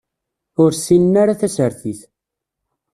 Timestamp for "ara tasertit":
1.21-2.01